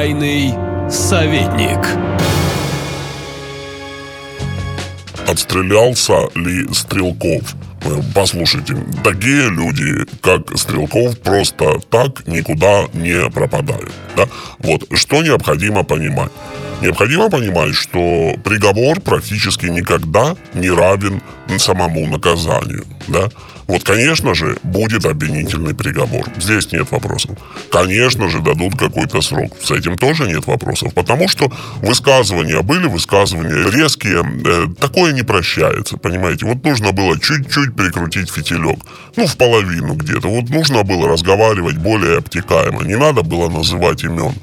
[0.00, 0.54] Тайный
[0.88, 1.78] советник.
[5.28, 7.54] Отстрелялся ли Стрелков?
[7.84, 13.92] Э, Послушайте, такие люди, как Стрелков, просто так никуда не пропадают.
[14.16, 14.26] Да?
[14.60, 16.32] Вот, что необходимо понимать?
[16.80, 21.20] Необходимо понимать, что приговор практически никогда не равен
[21.58, 22.84] самому наказанию.
[23.08, 23.28] Да?
[23.70, 26.26] Вот, конечно же, будет обвинительный приговор.
[26.36, 27.38] Здесь нет вопросов.
[27.70, 29.52] Конечно же, дадут какой-то срок.
[29.62, 30.92] С этим тоже нет вопросов.
[30.92, 34.24] Потому что высказывания были, высказывания резкие.
[34.44, 36.46] Э, такое не прощается, понимаете?
[36.46, 38.80] Вот нужно было чуть-чуть прикрутить фитилек.
[39.14, 40.26] Ну, в половину где-то.
[40.26, 42.82] Вот нужно было разговаривать более обтекаемо.
[42.82, 44.34] Не надо было называть имен.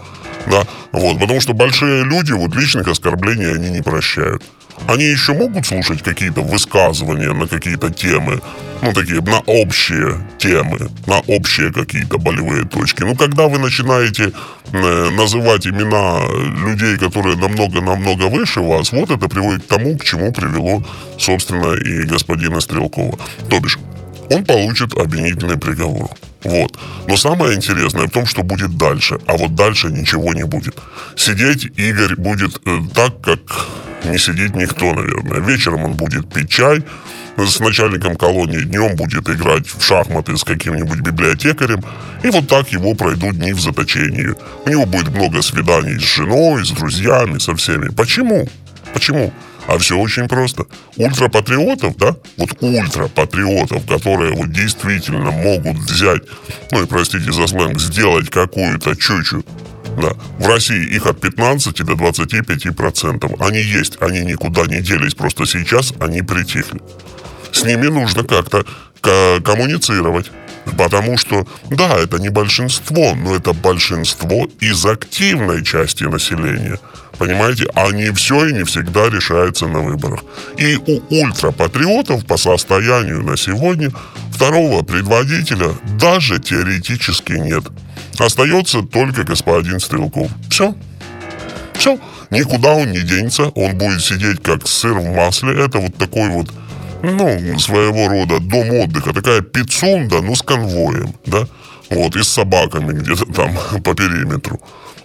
[0.50, 4.42] Да, вот, потому что большие люди вот личных оскорблений они не прощают.
[4.88, 8.42] Они еще могут слушать какие-то высказывания на какие-то темы,
[8.82, 13.04] ну, такие, на общие темы, на общие какие-то болевые точки.
[13.04, 14.32] Ну, когда вы начинаете
[14.72, 16.22] э, называть имена
[16.66, 20.84] людей, которые намного-намного выше вас, вот это приводит к тому, к чему привело,
[21.18, 23.18] собственно, и господина Стрелкова.
[23.50, 23.80] То бишь,
[24.30, 26.10] он получит обвинительный приговор.
[26.44, 26.78] Вот.
[27.08, 29.20] Но самое интересное в том, что будет дальше.
[29.26, 30.78] А вот дальше ничего не будет.
[31.16, 33.40] Сидеть Игорь будет э, так, как
[34.06, 35.40] не сидит никто, наверное.
[35.42, 36.84] Вечером он будет пить чай
[37.38, 41.84] с начальником колонии, днем будет играть в шахматы с каким-нибудь библиотекарем.
[42.24, 44.34] И вот так его пройдут дни в заточении.
[44.66, 47.90] У него будет много свиданий с женой, с друзьями, со всеми.
[47.90, 48.48] Почему?
[48.94, 49.32] Почему?
[49.68, 50.66] А все очень просто.
[50.96, 56.22] Ультрапатриотов, да, вот ультрапатриотов, которые вот действительно могут взять,
[56.72, 59.44] ну и простите за сленг, сделать какую-то чучу,
[59.98, 63.32] да, в России их от 15 до 25 процентов.
[63.40, 66.82] Они есть, они никуда не делись, просто сейчас они притихли.
[67.52, 68.66] С ними нужно как-то
[69.02, 70.32] коммуницировать.
[70.76, 76.80] Потому что, да, это не большинство, но это большинство из активной части населения.
[77.18, 77.66] Понимаете?
[77.74, 80.24] А не все и не всегда решается на выборах.
[80.58, 83.92] И у ультрапатриотов по состоянию на сегодня
[84.32, 85.70] второго предводителя
[86.00, 87.64] даже теоретически нет.
[88.20, 90.30] Остается только господин Стрелков.
[90.50, 90.76] Все.
[91.74, 92.00] Все.
[92.30, 93.44] Никуда он не денется.
[93.56, 95.64] Он будет сидеть как сыр в масле.
[95.64, 96.50] Это вот такой вот
[97.04, 101.48] ну, своего рода дом отдыха, такая пицунда, ну, с конвоем, да,
[101.90, 103.52] вот, и с собаками где-то там
[103.84, 104.60] по периметру.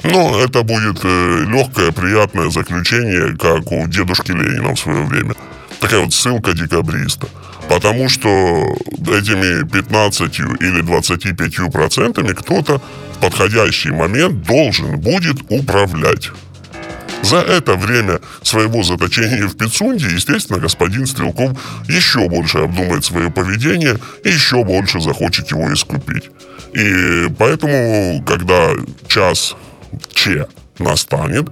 [0.05, 5.35] Но это будет э, легкое, приятное заключение, как у дедушки Ленина в свое время.
[5.81, 7.29] Такая вот ссылка декабриста.
[7.69, 12.81] Потому что этими 15 или 25 процентами кто-то
[13.15, 16.31] в подходящий момент должен будет управлять.
[17.23, 21.53] За это время своего заточения в Пицунде, естественно, господин Стрелков
[21.89, 26.31] еще больше обдумает свое поведение и еще больше захочет его искупить.
[26.75, 28.71] И поэтому, когда
[29.09, 29.55] час
[30.15, 30.47] Че
[30.79, 31.49] настанет,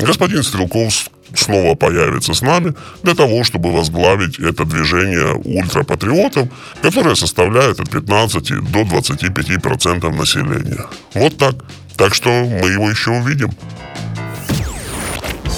[0.00, 6.48] господин Стрелков снова появится с нами для того, чтобы возглавить это движение ультрапатриотов,
[6.82, 10.84] которое составляет от 15 до 25 процентов населения.
[11.14, 11.54] Вот так.
[11.96, 13.50] Так что мы его еще увидим.